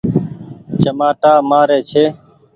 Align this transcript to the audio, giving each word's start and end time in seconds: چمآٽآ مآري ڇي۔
چمآٽآ 0.81 1.31
مآري 1.49 1.79
ڇي۔ 1.89 2.03